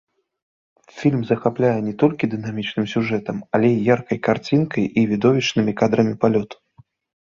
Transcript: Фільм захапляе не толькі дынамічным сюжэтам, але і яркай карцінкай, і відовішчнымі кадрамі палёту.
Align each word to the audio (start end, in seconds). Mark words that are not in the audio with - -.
Фільм 1.01 1.21
захапляе 1.31 1.75
не 1.91 1.93
толькі 2.05 2.31
дынамічным 2.33 2.85
сюжэтам, 2.95 3.37
але 3.59 3.67
і 3.77 3.83
яркай 3.95 4.17
карцінкай, 4.31 4.93
і 4.99 5.09
відовішчнымі 5.17 5.71
кадрамі 5.81 6.13
палёту. 6.25 6.55